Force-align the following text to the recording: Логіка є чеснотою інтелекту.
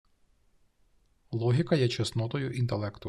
Логіка 1.31 1.75
є 1.75 1.87
чеснотою 1.87 2.51
інтелекту. 2.51 2.99